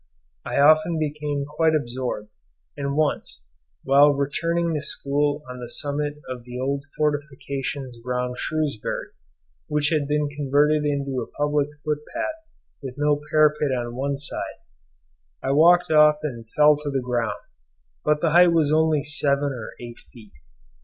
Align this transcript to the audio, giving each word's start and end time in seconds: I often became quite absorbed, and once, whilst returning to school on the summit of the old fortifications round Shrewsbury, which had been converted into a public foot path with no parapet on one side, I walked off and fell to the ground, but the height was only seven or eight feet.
I 0.43 0.59
often 0.59 0.97
became 0.97 1.45
quite 1.45 1.75
absorbed, 1.75 2.29
and 2.75 2.95
once, 2.97 3.43
whilst 3.85 4.17
returning 4.17 4.73
to 4.73 4.81
school 4.81 5.43
on 5.47 5.59
the 5.59 5.69
summit 5.69 6.15
of 6.27 6.43
the 6.43 6.59
old 6.59 6.85
fortifications 6.97 7.97
round 8.03 8.39
Shrewsbury, 8.39 9.09
which 9.67 9.89
had 9.89 10.07
been 10.07 10.27
converted 10.27 10.85
into 10.85 11.21
a 11.21 11.27
public 11.29 11.67
foot 11.85 11.99
path 12.15 12.47
with 12.81 12.95
no 12.97 13.21
parapet 13.29 13.71
on 13.71 13.95
one 13.95 14.17
side, 14.17 14.57
I 15.43 15.51
walked 15.51 15.91
off 15.91 16.15
and 16.23 16.49
fell 16.49 16.75
to 16.77 16.89
the 16.89 16.99
ground, 16.99 17.37
but 18.03 18.21
the 18.21 18.31
height 18.31 18.51
was 18.53 18.71
only 18.71 19.03
seven 19.03 19.53
or 19.53 19.73
eight 19.79 19.99
feet. 20.11 20.33